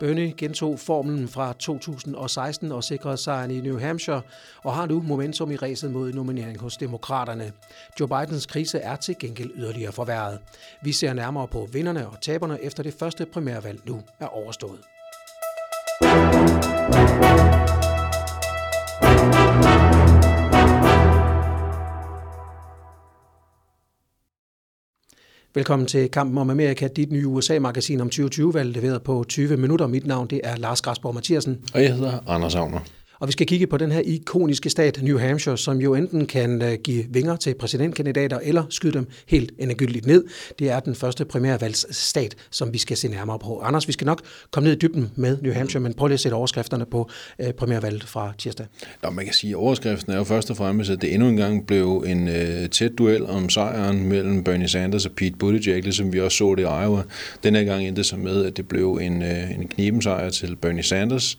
[0.00, 4.22] Bernie gentog formlen fra 2016 og sikrede sejren i New Hampshire
[4.62, 7.52] og har nu momentum i ræset mod nominering hos demokraterne.
[8.00, 10.38] Joe Bidens krise er til gengæld yderligere forværret.
[10.82, 14.80] Vi ser nærmere på vinderne og taberne efter det første primærvalg nu er overstået.
[25.54, 29.86] Velkommen til Kampen om Amerika, dit nye USA-magasin om 2020-valget, leveret på 20 minutter.
[29.86, 31.58] Mit navn det er Lars Græsborg Mathiasen.
[31.74, 32.80] Og jeg hedder Anders Agner.
[33.20, 36.62] Og vi skal kigge på den her ikoniske stat, New Hampshire, som jo enten kan
[36.62, 40.24] øh, give vinger til præsidentkandidater eller skyde dem helt endegyldigt ned.
[40.58, 43.58] Det er den første primærvalgsstat, som vi skal se nærmere på.
[43.58, 46.20] Anders, vi skal nok komme ned i dybden med New Hampshire, men prøv lige at
[46.20, 48.66] sætte overskrifterne på øh, primærvalget fra tirsdag.
[49.02, 51.66] Nå, man kan sige, at overskriften er jo først og fremmest, at det endnu engang
[51.66, 56.20] blev en øh, tæt duel om sejren mellem Bernie Sanders og Pete Buttigieg, ligesom vi
[56.20, 57.02] også så det i Iowa.
[57.42, 60.82] Den her gang endte så med, at det blev en, øh, en knibensejr til Bernie
[60.82, 61.38] Sanders.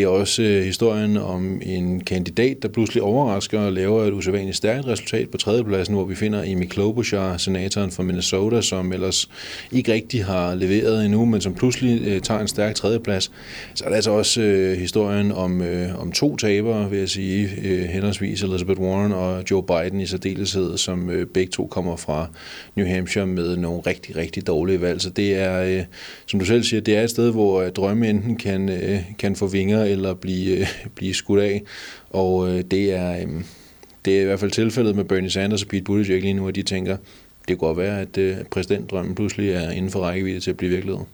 [0.00, 4.56] Det er også øh, historien om en kandidat, der pludselig overrasker og laver et usædvanligt
[4.56, 9.28] stærkt resultat på tredjepladsen, hvor vi finder Amy Klobuchar, senatoren fra Minnesota, som ellers
[9.72, 13.32] ikke rigtig har leveret endnu, men som pludselig øh, tager en stærk tredjeplads.
[13.74, 17.48] Så er der altså også øh, historien om, øh, om to tabere, vil jeg sige,
[17.62, 22.26] øh, henholdsvis Elizabeth Warren og Joe Biden i særdeleshed, som øh, begge to kommer fra
[22.76, 25.00] New Hampshire med nogle rigtig, rigtig dårlige valg.
[25.00, 25.84] Så det er, øh,
[26.26, 29.36] som du selv siger, det er et sted, hvor øh, drømme enten kan, øh, kan
[29.36, 31.62] få vinger eller blive, øh, blive skudt af.
[32.10, 33.44] Og øh, det er, øh,
[34.04, 36.54] det er i hvert fald tilfældet med Bernie Sanders og Pete Buttigieg lige nu, at
[36.54, 40.50] de tænker, det kan godt være, at øh, præsidentdrømmen pludselig er inden for rækkevidde til
[40.50, 41.04] at blive virkelighed.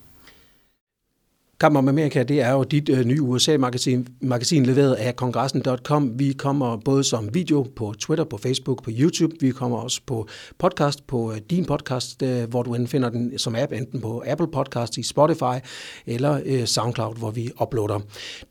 [1.60, 6.18] Kamp om Amerika, det er jo dit øh, nye USA-magasin magasin leveret af kongressen.com.
[6.18, 9.36] Vi kommer både som video på Twitter, på Facebook, på YouTube.
[9.40, 13.54] Vi kommer også på podcast, på øh, din podcast, øh, hvor du finder den som
[13.54, 15.58] app, enten på Apple Podcast, i Spotify
[16.06, 18.00] eller øh, SoundCloud, hvor vi uploader.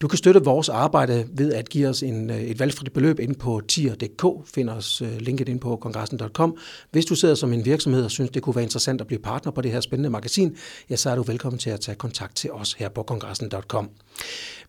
[0.02, 3.36] Du kan støtte vores arbejde ved at give os en, øh, et valgfrit beløb ind
[3.36, 4.48] på tier.dk.
[4.56, 6.58] Find os øh, linket ind på kongressen.com.
[6.92, 9.52] Hvis du sidder som en virksomhed og synes, det kunne være interessant at blive partner
[9.52, 10.56] på det her spændende magasin,
[10.90, 13.90] ja, så er du velkommen til at tage kontakt til os her på kongressen.com.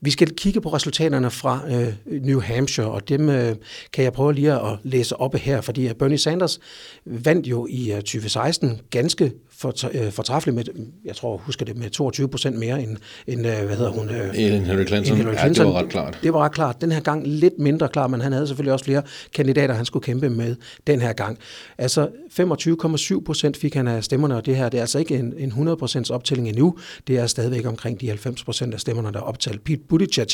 [0.01, 3.57] Vi skal kigge på resultaterne fra øh, New Hampshire, og dem øh,
[3.93, 6.61] kan jeg prøve lige at læse op her, fordi Bernie Sanders
[7.05, 12.29] vandt jo i øh, 2016 ganske øh, fortræffeligt med, jeg tror, husker det, med 22
[12.29, 14.11] procent mere end, end, øh, hvad hedder hun?
[14.11, 15.17] Øh, Hillary Clinton.
[15.17, 15.67] Hillary Clinton.
[15.67, 16.19] Ja, det var ret klart.
[16.23, 16.81] Det var ret klart.
[16.81, 19.03] Den her gang lidt mindre klar, men han havde selvfølgelig også flere
[19.35, 20.57] kandidater, han skulle kæmpe med
[20.87, 21.39] den her gang.
[21.79, 22.09] Altså
[22.41, 25.49] 25,7 procent fik han af stemmerne, og det her det er altså ikke en, en
[25.49, 26.79] 100 procents optælling endnu.
[27.07, 29.65] Det er stadigvæk omkring de 90 procent af stemmerne, der er optalt.
[29.65, 30.27] Pete Buttigieg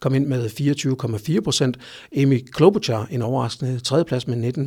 [0.00, 0.46] kom ind med
[1.36, 1.76] 24,4 procent.
[2.16, 4.58] Amy Klobuchar en overraskende tredjeplads med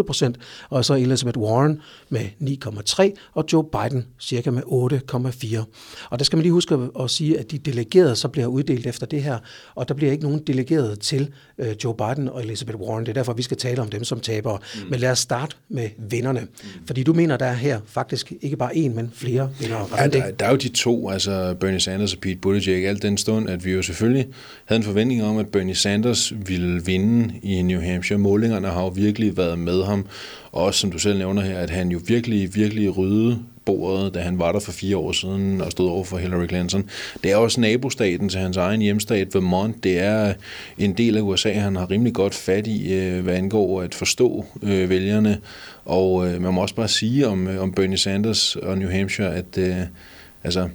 [0.00, 0.38] 19,8 procent.
[0.70, 5.64] Og så Elizabeth Warren med 9,3 og Joe Biden cirka med 8,4.
[6.10, 9.06] Og der skal man lige huske at sige, at de delegerede så bliver uddelt efter
[9.06, 9.38] det her,
[9.74, 13.06] og der bliver ikke nogen delegeret til øh, Joe Biden og Elizabeth Warren.
[13.06, 14.58] Det er derfor, vi skal tale om dem som tabere.
[14.74, 14.90] Mm.
[14.90, 16.40] Men lad os starte med vinderne.
[16.40, 16.86] Mm.
[16.86, 19.86] Fordi du mener, der er her faktisk ikke bare én, men flere vindere.
[19.96, 23.16] Ja, der, der er jo de to, altså Bernie Sanders og Pete Buttigieg, alt den
[23.16, 24.26] stund, at vi jo selvfølgelig
[24.64, 28.18] havde en forventning om, at Bernie Sanders ville vinde i New Hampshire.
[28.18, 30.06] Målingerne har jo virkelig været med ham,
[30.52, 33.38] og også som du selv nævner her, at han jo virkelig, virkelig rydde
[33.68, 36.88] bordet, da han var der for fire år siden og stod over for Hillary Clinton.
[37.22, 39.84] Det er også nabostaten til hans egen hjemstat, Vermont.
[39.84, 40.34] Det er
[40.78, 44.44] en del af USA, han har rimelig godt fat i, øh, hvad angår at forstå
[44.62, 45.38] øh, vælgerne.
[45.84, 49.58] Og øh, man må også bare sige om, om Bernie Sanders og New Hampshire, at
[50.44, 50.68] altså,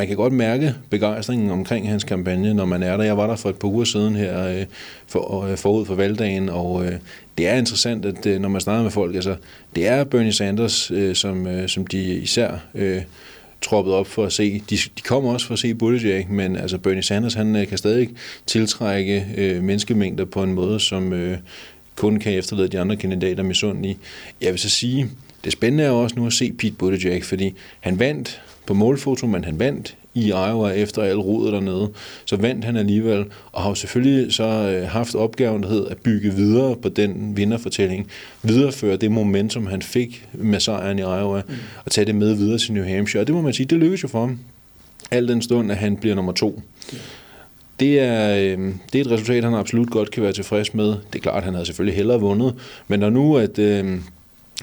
[0.00, 3.04] man kan godt mærke begejstringen omkring hans kampagne, når man er der.
[3.04, 4.66] Jeg var der for et par uger siden her øh,
[5.06, 6.92] for, øh, forud for valgdagen, og øh,
[7.38, 9.36] det er interessant, at når man snakker med folk, altså
[9.74, 13.02] det er Bernie Sanders, som, som de især øh,
[13.60, 14.62] troppet op for at se.
[14.70, 18.08] De, de kommer også for at se Buttigieg, men altså Bernie Sanders, han kan stadig
[18.46, 21.38] tiltrække øh, menneskemængder på en måde, som øh,
[21.96, 23.96] kun kan efterlade de andre kandidater med sund i.
[24.40, 25.08] Jeg vil så sige,
[25.44, 29.44] det spændende er også nu at se Pete Buttigieg, fordi han vandt på målfoto, men
[29.44, 31.90] han vandt i Iowa efter al rodet dernede.
[32.24, 36.30] Så vandt han alligevel, og har selvfølgelig så øh, haft opgaven, der hed at bygge
[36.34, 38.06] videre på den vinderfortælling,
[38.42, 41.54] videreføre det momentum, han fik med sejren i Iowa, mm.
[41.84, 43.22] og tage det med videre til New Hampshire.
[43.22, 44.38] Og det må man sige, det lykkedes jo for ham.
[45.10, 46.62] Al den stund, at han bliver nummer to.
[47.80, 50.86] Det er, øh, det er et resultat, han absolut godt kan være tilfreds med.
[50.86, 52.54] Det er klart, at han havde selvfølgelig hellere vundet,
[52.88, 53.58] men når nu, at...
[53.58, 54.00] Øh,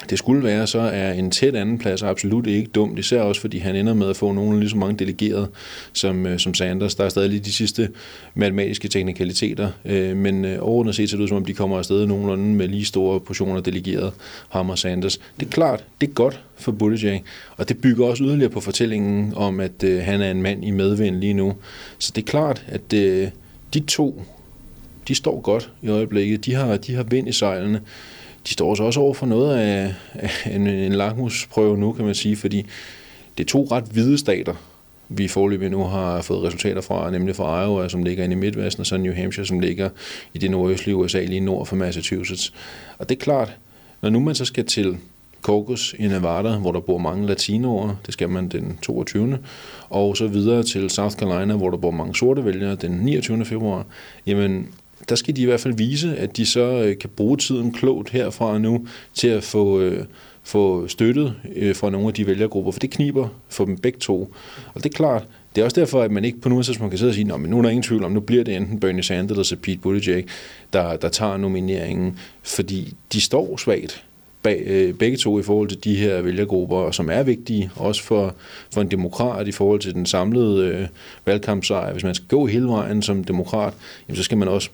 [0.10, 3.58] det skulle være, så er en tæt anden plads absolut ikke dumt, især også fordi
[3.58, 5.48] han ender med at få nogle lige så mange delegerede
[5.94, 6.96] som, øh, som Sanders.
[6.96, 7.90] Der er stadig lige de sidste
[8.36, 12.06] matematiske teknikaliteter, øh, men øh, overordnet set ser det ud som om, de kommer afsted
[12.06, 14.14] nogenlunde med lige store portioner delegeret
[14.50, 15.18] ham og Sanders.
[15.40, 17.24] Det er klart, det er godt for Buttigieg,
[17.58, 20.72] og det bygger også yderligere på fortællingen om, at øh, han er en mand i
[20.72, 21.54] medvind lige nu.
[21.98, 23.28] Så det er klart, at øh,
[23.74, 24.24] de to,
[25.08, 26.46] de står godt i øjeblikket.
[26.46, 27.82] De har, de har vind i sejlene
[28.48, 32.16] de står så også over for noget af, af en, en lakmusprøve nu, kan man
[32.16, 32.66] sige, fordi
[33.38, 34.54] det er to ret hvide stater,
[35.10, 38.82] vi forløbig nu har fået resultater fra, nemlig fra Iowa, som ligger inde i Midtvesten,
[38.82, 39.90] og så New Hampshire, som ligger
[40.34, 42.54] i det nordøstlige USA, lige nord for Massachusetts.
[42.98, 43.58] Og det er klart,
[44.02, 44.98] når nu man så skal til
[45.42, 49.40] Caucus i Nevada, hvor der bor mange latinoer, det skal man den 22.
[49.90, 53.46] Og så videre til South Carolina, hvor der bor mange sorte vælgere den 29.
[53.46, 53.86] februar,
[54.26, 54.68] jamen
[55.10, 58.10] der skal de i hvert fald vise, at de så øh, kan bruge tiden klogt
[58.10, 60.06] herfra og nu til at få, øh,
[60.44, 64.34] få støttet øh, fra nogle af de vælgergrupper, for det kniber for dem begge to.
[64.74, 65.24] Og det er klart,
[65.56, 67.40] det er også derfor, at man ikke på nogen tidspunkt kan sidde og sige, at
[67.40, 70.26] nu er der ingen tvivl om, nu bliver det enten Bernie Sanders eller Pete Buttigieg,
[70.74, 74.04] der, der tager nomineringen, fordi de står svagt
[74.44, 78.36] bag, øh, begge to i forhold til de her vælgergrupper, som er vigtige, også for,
[78.74, 80.88] for en demokrat i forhold til den samlede øh,
[81.26, 81.92] valgkampsejr.
[81.92, 83.74] Hvis man skal gå hele vejen som demokrat,
[84.08, 84.70] jamen, så skal man også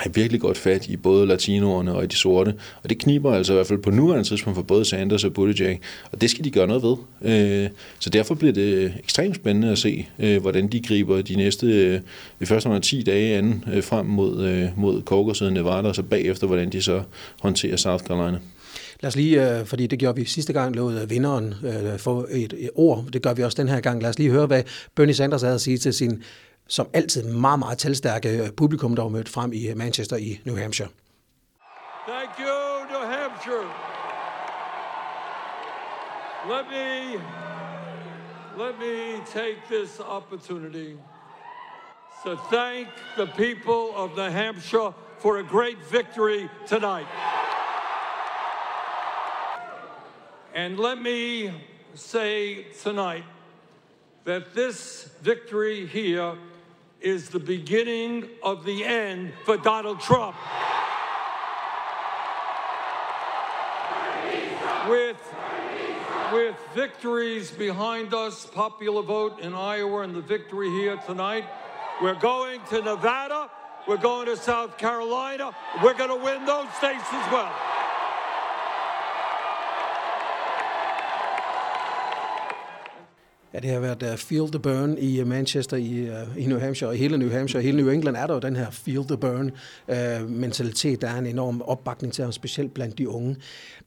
[0.00, 2.54] have virkelig godt fat i både latinoerne og i de sorte.
[2.82, 5.80] Og det kniber altså i hvert fald på nuværende tidspunkt for både Sanders og Buttigieg.
[6.12, 6.96] Og det skal de gøre noget ved.
[7.22, 11.66] Øh, så derfor bliver det ekstremt spændende at se, øh, hvordan de griber de næste,
[11.66, 12.00] øh, i
[12.40, 16.72] de første 10 dage anden frem mod, mod Caucasus og Nevada, og så bagefter, hvordan
[16.72, 17.02] de så
[17.40, 18.38] håndterer South Carolina.
[19.02, 21.54] Lad os lige, fordi det gjorde vi sidste gang, lovede vinderen
[21.98, 23.04] få et, et ord.
[23.12, 24.02] Det gør vi også den her gang.
[24.02, 24.62] Lad os lige høre, hvad
[24.96, 26.22] Bernie Sanders havde at sige til sin
[26.70, 30.40] som altid meget, meget talstærke øh, publikum, der var mødt frem i øh, Manchester i
[30.44, 30.88] New Hampshire.
[32.08, 32.56] Thank you,
[32.92, 33.68] New Hampshire.
[36.48, 37.20] Let me,
[38.64, 40.96] let me take this opportunity
[42.24, 47.06] to thank the people of New Hampshire for a great victory tonight.
[50.54, 51.50] And let me
[51.94, 53.24] say tonight
[54.24, 56.34] that this victory here
[57.00, 60.36] is the beginning of the end for Donald Trump.
[64.88, 65.16] With,
[66.32, 71.44] with victories behind us, popular vote in Iowa and the victory here tonight,
[72.02, 73.50] we're going to Nevada,
[73.86, 77.69] we're going to South Carolina, we're going to win those states as well.
[83.54, 86.58] Ja, det har været uh, Feel the Burn i uh, Manchester, i, uh, i New
[86.58, 89.16] Hampshire, og hele New Hampshire, hele New England er der jo den her Feel the
[89.16, 89.50] Burn
[89.88, 91.00] uh, mentalitet.
[91.00, 93.36] Der er en enorm opbakning til ham, specielt blandt de unge.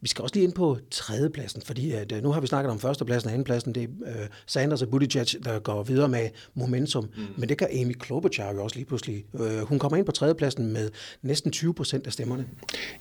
[0.02, 2.80] Vi skal også lige ind på tredjepladsen, fordi at, uh, nu har vi snakket om
[2.80, 3.76] førstepladsen og andenpladsen.
[3.76, 7.04] Det er uh, Sanders og Buttigieg, der går videre med momentum.
[7.04, 7.24] Mm.
[7.38, 9.26] Men det gør Amy Klobuchar jo også lige pludselig.
[9.34, 10.90] Uh, hun kommer ind på tredjepladsen med
[11.22, 12.46] næsten 20 procent af stemmerne.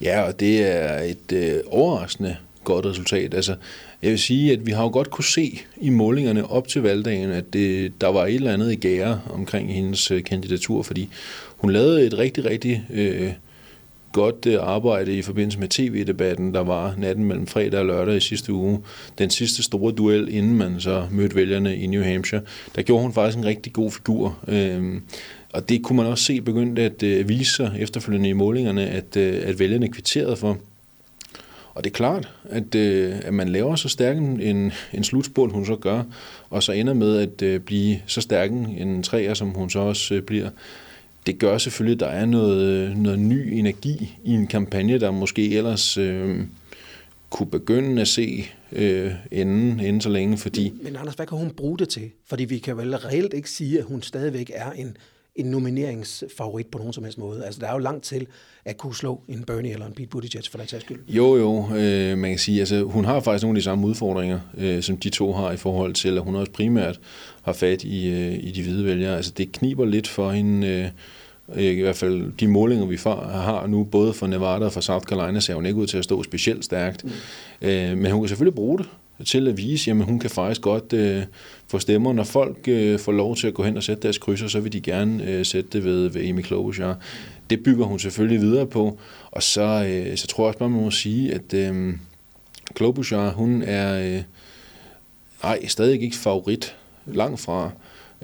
[0.01, 3.35] Ja, og det er et øh, overraskende godt resultat.
[3.35, 3.55] Altså,
[4.03, 7.31] jeg vil sige, at vi har jo godt kunne se i målingerne op til valgdagen,
[7.31, 11.09] at det, der var et eller andet i gære omkring hendes øh, kandidatur, fordi
[11.57, 13.33] hun lavede et rigtig, rigtig øh,
[14.13, 18.21] godt øh, arbejde i forbindelse med tv-debatten, der var natten mellem fredag og lørdag i
[18.21, 18.81] sidste uge.
[19.19, 22.43] Den sidste store duel, inden man så mødte vælgerne i New Hampshire,
[22.77, 24.39] der gjorde hun faktisk en rigtig god figur.
[24.49, 25.01] Øh,
[25.53, 29.17] og det kunne man også se begyndte at øh, vise sig efterfølgende i målingerne, at,
[29.17, 30.59] øh, at vælgerne kvitterede for.
[31.75, 35.67] Og det er klart, at, øh, at man laver så stærk en, en slutspurt, hun
[35.67, 36.03] så gør,
[36.51, 40.15] og så ender med at øh, blive så stærk en træer, som hun så også
[40.15, 40.51] øh, bliver.
[41.27, 45.11] Det gør selvfølgelig, at der er noget, øh, noget ny energi i en kampagne, der
[45.11, 46.41] måske ellers øh,
[47.31, 50.71] kunne begynde at se øh, inden, inden så længe, fordi...
[50.71, 52.11] Men, men Anders, hvad kan hun bruge det til?
[52.27, 54.97] Fordi vi kan vel reelt ikke sige, at hun stadigvæk er en
[55.37, 57.45] en nomineringsfavorit på nogen som helst måde.
[57.45, 58.27] Altså, der er jo langt til
[58.65, 61.01] at kunne slå en Bernie eller en Pete Buttigieg for den sags skyld.
[61.09, 64.41] Jo, jo, øh, man kan sige, altså hun har faktisk nogle af de samme udfordringer,
[64.59, 67.01] øh, som de to har i forhold til, at hun også primært
[67.43, 69.17] har fat i, øh, i de hvide vælgere.
[69.17, 70.67] Altså det kniber lidt for hende,
[71.57, 75.05] øh, i hvert fald de målinger, vi har nu, både for Nevada og for South
[75.05, 77.05] Carolina, ser hun ikke ud til at stå specielt stærkt.
[77.05, 77.11] Mm.
[77.69, 78.89] Øh, men hun kan selvfølgelig bruge det
[79.25, 81.23] til at vise, jamen hun kan faktisk godt øh,
[81.69, 82.13] få stemmer.
[82.13, 84.73] Når folk øh, får lov til at gå hen og sætte deres krydser, så vil
[84.73, 86.99] de gerne øh, sætte det ved, ved Amy Klobuchar.
[87.51, 88.99] Det bygger hun selvfølgelig videre på.
[89.31, 91.95] Og så, øh, så tror jeg også bare, man må sige, at øh,
[92.75, 94.23] Klobuchar, hun er øh,
[95.43, 96.77] ej, stadig ikke favorit.
[97.07, 97.71] Langt fra.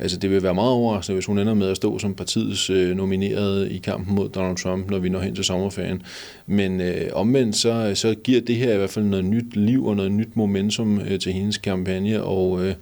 [0.01, 2.97] Altså, det vil være meget overraskende, hvis hun ender med at stå som partiets øh,
[2.97, 6.03] nomineret i kampen mod Donald Trump, når vi når hen til sommerferien.
[6.47, 9.97] Men øh, omvendt, så, så giver det her i hvert fald noget nyt liv og
[9.97, 12.75] noget nyt momentum øh, til hendes kampagne, og øh,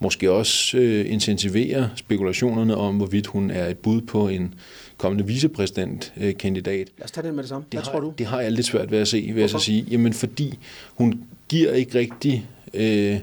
[0.00, 4.54] måske også øh, intensivere spekulationerne om, hvorvidt hun er et bud på en
[4.98, 6.88] kommende vicepræsidentkandidat.
[6.98, 7.64] Lad os tage det med det samme.
[7.70, 8.12] Hvad det tror har, du?
[8.18, 9.40] Det har jeg lidt svært ved at se, vil Hvorfor?
[9.40, 9.86] jeg så sige.
[9.90, 10.58] Jamen, fordi
[10.94, 13.16] hun giver ikke rigtig øh,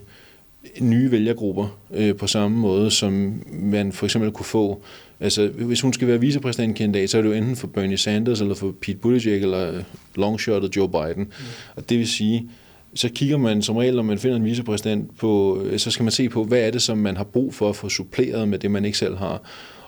[0.79, 4.81] nye vælgergrupper øh, på samme måde, som man for eksempel kunne få.
[5.19, 8.55] Altså, hvis hun skal være vicepræsidentkandidat, så er det jo enten for Bernie Sanders, eller
[8.55, 9.83] for Pete Buttigieg, eller
[10.15, 11.23] longshottet Joe Biden.
[11.23, 11.45] Mm.
[11.75, 12.49] Og det vil sige,
[12.93, 16.11] så kigger man som regel, når man finder en vicepræsident, på, øh, så skal man
[16.11, 18.71] se på, hvad er det, som man har brug for at få suppleret med det,
[18.71, 19.41] man ikke selv har.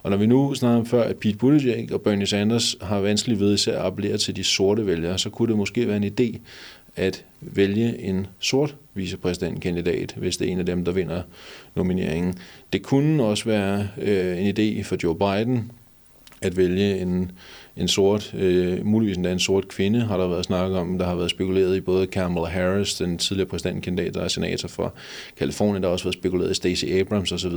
[0.03, 3.39] Og når vi nu snakker om før, at Pete Buttigieg og Bernie Sanders har vanskeligt
[3.39, 6.39] ved især at appellere til de sorte vælgere, så kunne det måske være en idé
[6.95, 11.21] at vælge en sort vicepræsidentkandidat, hvis det er en af dem, der vinder
[11.75, 12.35] nomineringen.
[12.73, 15.71] Det kunne også være øh, en idé for Joe Biden
[16.41, 17.31] at vælge en,
[17.77, 20.97] en sort, øh, muligvis endda en sort kvinde, har der været snak om.
[20.97, 24.93] Der har været spekuleret i både Kamala Harris, den tidligere præsidentkandidat, der er senator for
[25.37, 27.51] Kalifornien, der har også været spekuleret i Stacey Abrams osv.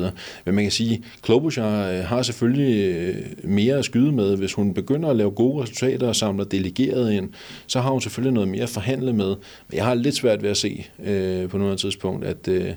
[0.44, 4.36] Men man kan sige, Klobuchar øh, har selvfølgelig øh, mere at skyde med.
[4.36, 7.28] Hvis hun begynder at lave gode resultater og samler delegeret ind,
[7.66, 9.28] så har hun selvfølgelig noget mere at forhandle med.
[9.68, 12.70] Men jeg har lidt svært ved at se øh, på noget tidspunkt, at, øh,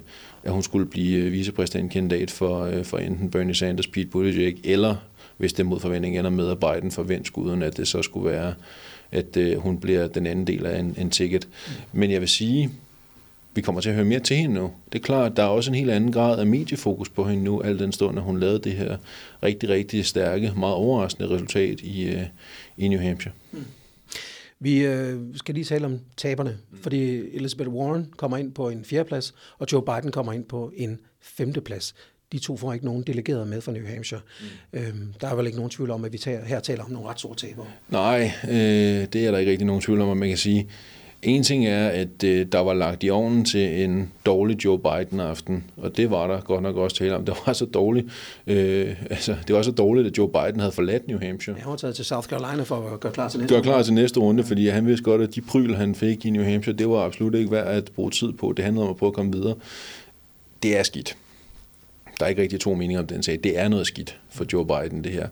[0.44, 4.96] at hun skulle blive øh, vicepræsidentkandidat for, øh, for enten Bernie Sanders, Pete Buttigieg eller
[5.38, 8.32] hvis det mod forventning ender med, at Biden får vendt skuden, at det så skulle
[8.32, 8.54] være,
[9.12, 11.48] at øh, hun bliver den anden del af en, en ticket.
[11.94, 12.72] Men jeg vil sige,
[13.56, 14.72] vi kommer til at høre mere til hende nu.
[14.94, 17.44] Det er klart, at der er også en helt anden grad af mediefokus på hende
[17.44, 18.98] nu, al den stund, at hun lavede det her
[19.44, 22.24] rigtig, rigtig stærke, meget overraskende resultat i, øh,
[22.78, 23.34] i New Hampshire.
[24.60, 29.34] Vi øh, skal lige tale om taberne, fordi Elizabeth Warren kommer ind på en fjerdeplads,
[29.58, 31.96] og Joe Biden kommer ind på en femteplads.
[32.32, 34.22] De to får ikke nogen delegeret med fra New Hampshire.
[34.74, 34.80] Mm.
[34.80, 37.10] Øhm, der er vel ikke nogen tvivl om, at vi tager, her taler om nogle
[37.10, 37.66] ret store tabere.
[37.90, 40.68] Nej, øh, det er der ikke rigtig nogen tvivl om, at man kan sige.
[41.22, 45.64] En ting er, at øh, der var lagt i ovnen til en dårlig Joe Biden-aften,
[45.78, 47.26] og det var der godt nok også tale om.
[47.26, 48.08] Det var så dårligt,
[48.48, 51.56] øh, altså, det var så dårligt, at Joe Biden havde forladt New Hampshire.
[51.58, 53.82] Ja, han var taget til South Carolina for at gøre klar til næste Gør klar
[53.82, 56.78] til næste runde, fordi han vidste godt, at de pryl, han fik i New Hampshire,
[56.78, 58.54] det var absolut ikke værd at bruge tid på.
[58.58, 59.56] Det handlede om at prøve at komme videre.
[60.64, 61.18] Det er skidt.
[62.20, 63.40] Der er ikke rigtig to meninger om den sag.
[63.44, 65.28] Det er noget skidt for Joe Biden, det her.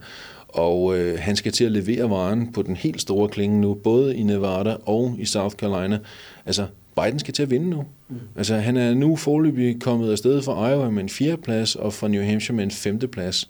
[0.48, 4.16] Og øh, han skal til at levere varen på den helt store klinge nu, både
[4.16, 6.00] i Nevada og i South Carolina.
[6.46, 6.66] Altså,
[7.02, 7.86] Biden skal til at vinde nu.
[8.10, 8.16] Mm.
[8.36, 12.24] Altså, han er nu forløbig kommet afsted fra Iowa med en fjerdeplads, og fra New
[12.24, 13.50] Hampshire med en femteplads.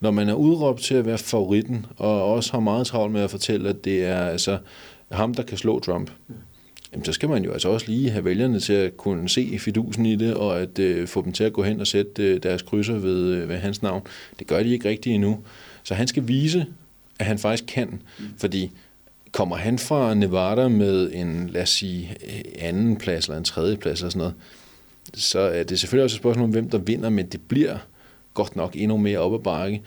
[0.00, 3.30] Når man er udråbt til at være favoritten, og også har meget travlt med at
[3.30, 4.58] fortælle, at det er altså
[5.12, 6.34] ham, der kan slå Trump, mm
[6.96, 10.06] jamen, så skal man jo altså også lige have vælgerne til at kunne se fidusen
[10.06, 12.62] i det, og at øh, få dem til at gå hen og sætte øh, deres
[12.62, 14.02] krydser ved, øh, ved hans navn.
[14.38, 15.38] Det gør de ikke rigtigt endnu.
[15.82, 16.66] Så han skal vise,
[17.18, 18.02] at han faktisk kan,
[18.38, 18.70] fordi
[19.32, 23.76] kommer han fra Nevada med en, lad os sige, øh, anden plads eller en tredje
[23.76, 24.34] plads eller sådan noget,
[25.14, 27.78] så er det selvfølgelig også et spørgsmål om, hvem der vinder, men det bliver
[28.34, 29.82] godt nok endnu mere op ad bakke.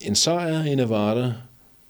[0.00, 1.32] En sejr i Nevada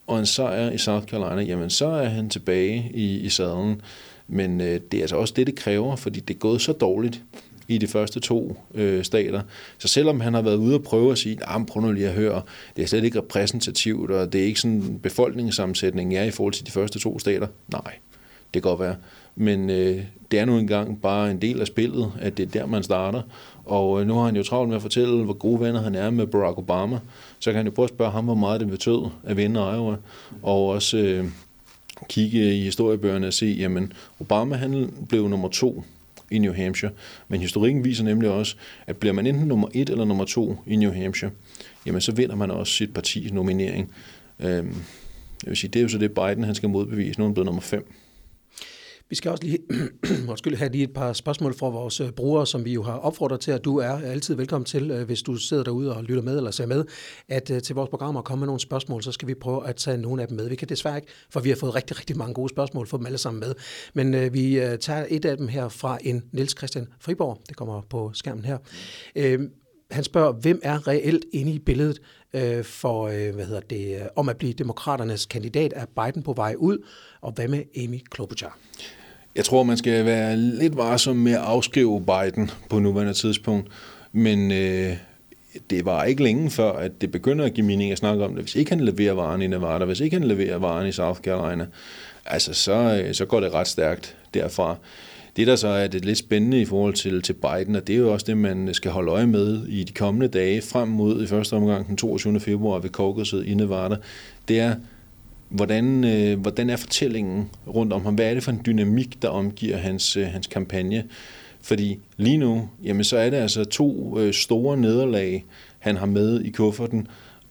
[0.07, 3.81] og en sejr i South Carolina, jamen så er han tilbage i, i sadlen.
[4.29, 7.23] Men øh, det er altså også det, det kræver, fordi det er gået så dårligt
[7.69, 9.41] i de første to øh, stater.
[9.79, 12.15] Så selvom han har været ude og prøve at sige, nah, prøv nu lige at
[12.15, 12.43] høre,
[12.77, 16.67] det er slet ikke repræsentativt, og det er ikke sådan befolkningssammensætningen er i forhold til
[16.67, 17.47] de første to stater.
[17.73, 17.93] Nej,
[18.55, 18.97] det kan godt være.
[19.37, 22.67] Men øh, det er nu engang bare en del af spillet, at det er der,
[22.67, 23.23] man starter.
[23.65, 26.11] Og øh, nu har han jo travlt med at fortælle, hvor gode venner han er
[26.11, 26.99] med Barack Obama.
[27.39, 29.97] Så kan han jo prøve at spørge ham, hvor meget det betød at vinde Iowa.
[30.43, 31.25] Og også øh,
[32.09, 35.85] kigge i historiebøgerne og se, jamen Obama han blev nummer to
[36.31, 36.93] i New Hampshire.
[37.29, 40.77] Men historikken viser nemlig også, at bliver man enten nummer et eller nummer to i
[40.77, 41.31] New Hampshire,
[41.87, 43.93] jamen så vinder man også sit partis nominering.
[44.41, 44.75] Øhm,
[45.43, 47.21] jeg vil sige, det er jo så det Biden, han skal modbevise.
[47.21, 47.93] Nu er han blevet nummer fem.
[49.15, 49.59] Vi skal også lige
[50.31, 53.41] undskyld, have lige et par spørgsmål fra vores øh, brugere, som vi jo har opfordret
[53.41, 56.37] til, at du er altid velkommen til, øh, hvis du sidder derude og lytter med
[56.37, 56.85] eller ser med,
[57.29, 59.77] at øh, til vores program og komme med nogle spørgsmål, så skal vi prøve at
[59.77, 60.49] tage nogle af dem med.
[60.49, 63.07] Vi kan desværre ikke, for vi har fået rigtig, rigtig mange gode spørgsmål, få dem
[63.07, 63.55] alle sammen med.
[63.95, 67.41] Men øh, vi tager et af dem her fra en Niels Christian Friborg.
[67.49, 68.59] Det kommer på skærmen her.
[69.17, 69.41] Øh,
[69.91, 72.01] han spørger, hvem er reelt inde i billedet
[72.35, 75.73] øh, for, øh, hvad hedder det, om at blive demokraternes kandidat?
[75.77, 76.79] Er Biden på vej ud?
[77.21, 78.59] Og hvad med Amy Klobuchar?
[79.37, 83.69] Jeg tror, man skal være lidt varsom med at afskrive Biden på nuværende tidspunkt,
[84.13, 84.97] men øh,
[85.71, 88.43] det var ikke længe før, at det begynder at give mening at snakke om det.
[88.43, 91.67] Hvis ikke han leverer varen i Nevada, hvis ikke han leverer varen i South Carolina,
[92.27, 94.77] altså så, øh, så går det ret stærkt derfra.
[95.37, 97.99] Det, der så er det lidt spændende i forhold til, til Biden, og det er
[97.99, 101.27] jo også det, man skal holde øje med i de kommende dage frem mod i
[101.27, 102.41] første omgang den 22.
[102.41, 103.97] februar ved caucuset i Nevada,
[104.49, 104.75] det er,
[105.55, 108.15] hvordan, øh, hvordan er fortællingen rundt om ham?
[108.15, 111.05] Hvad er det for en dynamik, der omgiver hans, øh, hans kampagne?
[111.61, 115.45] Fordi lige nu, jamen så er det altså to øh, store nederlag,
[115.79, 117.07] han har med i kufferten,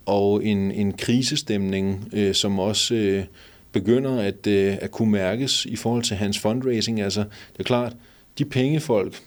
[0.06, 3.24] og en, en krisestemning, øh, som også øh,
[3.72, 7.02] begynder at, øh, at kunne mærkes i forhold til hans fundraising.
[7.02, 7.20] Altså,
[7.54, 7.96] det er klart,
[8.38, 9.22] de pengefolk,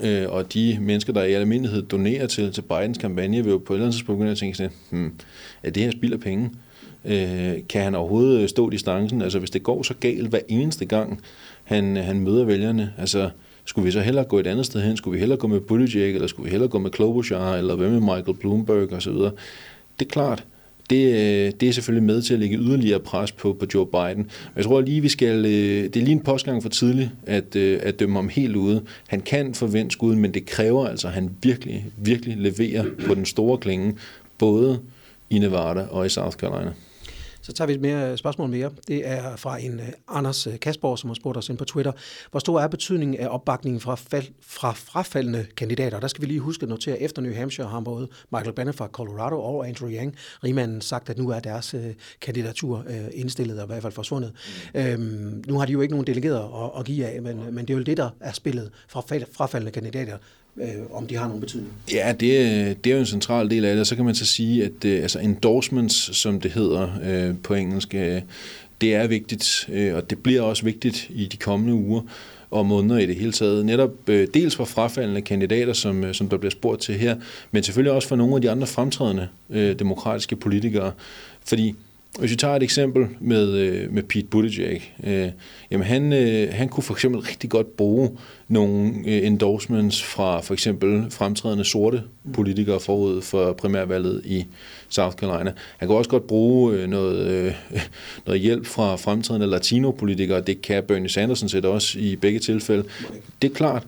[0.00, 3.72] øh, og de mennesker, der i almindelighed donerer til, til Bidens kampagne, vil jo på
[3.72, 5.12] et eller andet tidspunkt begynde at tænke sådan, hmm,
[5.62, 6.50] er det her spild af penge?
[7.04, 9.22] Øh, kan han overhovedet øh, stå distancen?
[9.22, 11.20] Altså, hvis det går så galt hver eneste gang,
[11.64, 13.30] han, øh, han møder vælgerne, altså,
[13.64, 14.96] skulle vi så hellere gå et andet sted hen?
[14.96, 17.90] Skulle vi hellere gå med Buttigieg, eller skulle vi hellere gå med Klobuchar, eller hvad
[17.90, 19.12] med Michael Bloomberg osv.?
[19.12, 20.44] Det er klart,
[20.90, 24.16] det, øh, det er selvfølgelig med til at lægge yderligere pres på, på Joe Biden.
[24.16, 28.00] Men jeg tror lige, vi skal, det er lige en postgang for tidligt at, at
[28.00, 28.82] dømme ham helt ude.
[29.08, 33.24] Han kan forvente skuden, men det kræver altså, at han virkelig, virkelig leverer på den
[33.24, 33.94] store klinge,
[34.38, 34.78] både
[35.30, 36.72] i Nevada og i South Carolina.
[37.42, 38.70] Så tager vi et mere øh, spørgsmål mere.
[38.88, 41.92] Det er fra en øh, Anders øh, Kasborg, som har spurgt os ind på Twitter.
[42.30, 46.00] Hvor stor er betydningen af opbakningen fra, fald, fra frafaldende kandidater?
[46.00, 48.86] Der skal vi lige huske at notere, efter New Hampshire har både Michael Bannon fra
[48.86, 51.74] Colorado og Andrew Yang, rigmanden, sagt, at nu er deres
[52.20, 52.84] kandidatur
[53.14, 54.32] indstillet og i hvert fald forsvundet.
[54.74, 54.80] Mm.
[54.80, 57.74] Øhm, nu har de jo ikke nogen delegerede at, at give af, men, men det
[57.74, 59.00] er jo det, der er spillet fra
[59.32, 60.18] frafaldende kandidater
[60.60, 61.72] øh, om de har nogen betydning.
[61.92, 64.26] Ja, det, det er jo en central del af det, og så kan man så
[64.26, 68.22] sige, at øh, altså endorsements, som det hedder øh, på engelsk, øh,
[68.80, 72.02] det er vigtigt, øh, og det bliver også vigtigt i de kommende uger
[72.50, 73.66] og måneder i det hele taget.
[73.66, 77.16] Netop øh, dels for frafaldende kandidater, som, øh, som der bliver spurgt til her,
[77.50, 80.92] men selvfølgelig også for nogle af de andre fremtrædende øh, demokratiske politikere.
[81.44, 81.74] Fordi
[82.18, 85.28] hvis vi tager et eksempel med, øh, med Pete Buttigieg, øh,
[85.70, 88.10] jamen han, øh, han kunne for eksempel rigtig godt bruge
[88.48, 92.02] nogle øh, endorsements fra for eksempel fremtrædende sorte
[92.32, 94.46] politikere forud for primærvalget i
[94.88, 95.52] South Carolina.
[95.78, 97.54] Han kunne også godt bruge øh, noget, øh,
[98.26, 100.40] noget hjælp fra fremtrædende latinopolitikere.
[100.40, 102.84] Det kan Bernie Sanders set også i begge tilfælde.
[103.42, 103.86] Det er klart,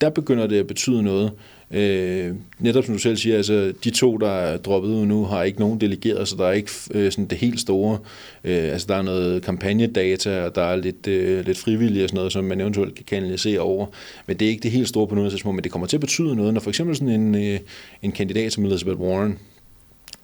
[0.00, 1.30] der begynder det at betyde noget.
[1.70, 5.42] Øh, netop som du selv siger, altså de to, der er droppet ud nu, har
[5.42, 7.98] ikke nogen delegeret, så der er ikke øh, sådan det helt store.
[8.44, 12.16] Øh, altså der er noget kampagnedata, og der er lidt, øh, lidt frivillige og sådan
[12.16, 13.86] noget, som man eventuelt kan kanalisere over.
[14.26, 16.00] Men det er ikke det helt store på noget tidspunkt, men det kommer til at
[16.00, 17.60] betyde noget, når for eksempel sådan en, øh,
[18.02, 19.38] en kandidat som Elizabeth Warren,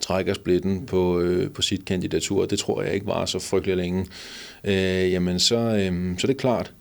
[0.01, 4.07] trækker splitten på, øh, på sit kandidatur, det tror jeg ikke var så frygtelig længe,
[4.65, 6.73] øh, jamen så, øh, så det er klart,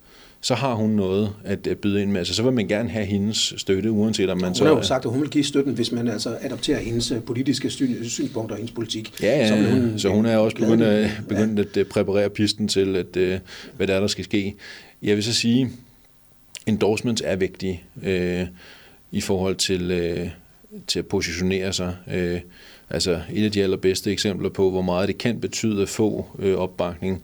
[0.44, 2.18] så har hun noget at byde ind med.
[2.18, 4.64] Altså, så vil man gerne have hendes støtte, uanset om man hun så...
[4.64, 7.22] Hun har jo sagt, at hun vil give støtten, hvis man altså adopterer hendes øh,
[7.22, 9.22] politiske synspunkter og hendes politik.
[9.22, 11.64] Ja, ja, så, hun, så hun er også begyndt, at, begyndt ja.
[11.64, 13.38] at øh, præparere pisten til, at, øh,
[13.76, 14.54] hvad der er, der skal ske.
[15.02, 15.70] Jeg vil så sige,
[16.66, 18.46] endorsements er vigtige øh,
[19.12, 20.28] i forhold til, øh,
[20.86, 21.96] til at positionere sig.
[22.12, 22.40] Øh,
[22.90, 26.54] altså et af de allerbedste eksempler på, hvor meget det kan betyde at få øh,
[26.54, 27.22] opbakning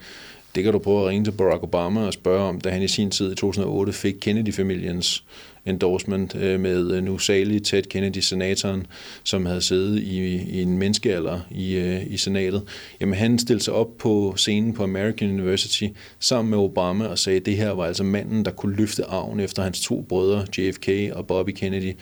[0.55, 2.89] det kan du prøve at ringe til Barack Obama og spørge om, da han i
[2.89, 5.25] sin tid i 2008 fik Kennedy-familiens
[5.69, 8.87] endorsement øh, med øh, nu salig Ted Kennedy, senatoren,
[9.25, 12.63] som havde siddet i, i en menneskealder i, øh, i senatet.
[13.01, 15.87] Jamen han stillede sig op på scenen på American University
[16.21, 19.41] sammen med Obama og sagde, at det her var altså manden, der kunne løfte arven
[19.41, 21.93] efter hans to brødre, JFK og Bobby Kennedy.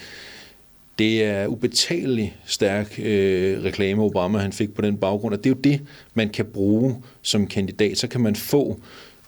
[0.98, 5.54] Det er ubetaleligt stærk øh, reklame, Obama han fik på den baggrund, og det er
[5.54, 5.80] jo det,
[6.14, 7.98] man kan bruge som kandidat.
[7.98, 8.80] Så kan man få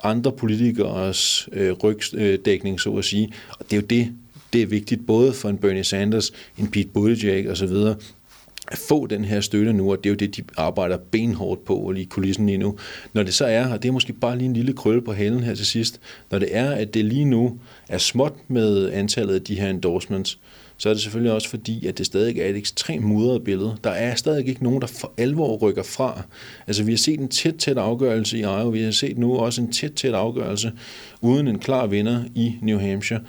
[0.02, 3.32] andre politikers øh, rygdækning, så at sige.
[3.50, 4.12] Og det er jo det,
[4.52, 7.72] det er vigtigt, både for en Bernie Sanders, en Pete Buttigieg osv.,
[8.70, 11.90] at få den her støtte nu, og det er jo det, de arbejder benhårdt på
[11.90, 12.78] lige kulissen lige nu.
[13.12, 15.42] Når det så er, og det er måske bare lige en lille krølle på halen
[15.42, 16.00] her til sidst,
[16.30, 20.38] når det er, at det lige nu er småt med antallet af de her endorsements,
[20.78, 23.76] så er det selvfølgelig også fordi, at det stadig er et ekstremt mudret billede.
[23.84, 26.22] Der er stadig ikke nogen, der for alvor rykker fra.
[26.66, 29.60] Altså vi har set en tæt, tæt afgørelse i Iowa, vi har set nu også
[29.60, 30.72] en tæt, tæt afgørelse
[31.20, 33.20] uden en klar vinder i New Hampshire.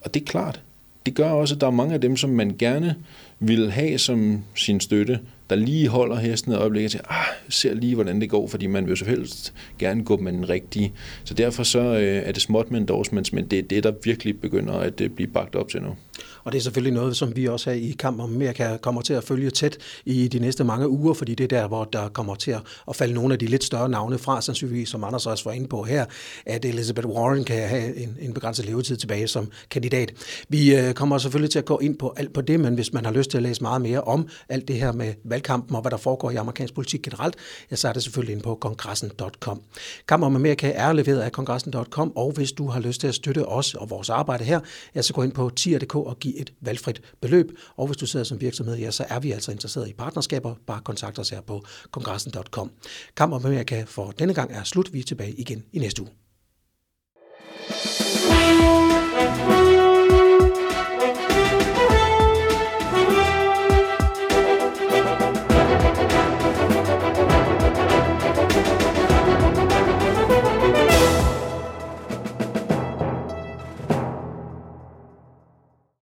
[0.00, 0.60] Og det er klart,
[1.06, 2.94] det gør også, at der er mange af dem, som man gerne
[3.38, 7.94] vil have som sin støtte, der lige holder hesten og siger, til, ah, ser lige,
[7.94, 10.92] hvordan det går, fordi man vil så helst gerne gå med den rigtige.
[11.24, 14.40] Så derfor så øh, er det småt med endorsements, men det er det, der virkelig
[14.40, 15.96] begynder at øh, blive bagt op til nu.
[16.44, 19.14] Og det er selvfølgelig noget, som vi også her i Kamp om Amerika kommer til
[19.14, 22.34] at følge tæt i de næste mange uger, fordi det er der, hvor der kommer
[22.34, 22.56] til
[22.88, 25.68] at falde nogle af de lidt større navne fra, sandsynligvis, som Anders også var inde
[25.68, 26.04] på her,
[26.46, 30.12] at Elizabeth Warren kan have en, en begrænset levetid tilbage som kandidat.
[30.48, 33.04] Vi øh, kommer selvfølgelig til at gå ind på alt på det, men hvis man
[33.04, 35.90] har lyst til at læse meget mere om alt det her med valgkampen og hvad
[35.90, 37.36] der foregår i amerikansk politik generelt,
[37.70, 39.62] ja, så er det selvfølgelig inde på kongressen.com.
[40.08, 43.46] Kamp om Amerika er leveret af kongressen.com, og hvis du har lyst til at støtte
[43.46, 44.60] os og vores arbejde her,
[44.94, 47.50] ja, så gå ind på tier.dk og giv et valgfrit beløb.
[47.76, 50.54] Og hvis du sidder som virksomhed, ja, så er vi altså interesseret i partnerskaber.
[50.66, 52.70] Bare kontakt os her på kongressen.com.
[53.16, 54.92] Kamp om Amerika for denne gang er slut.
[54.92, 56.10] Vi er tilbage igen i næste uge.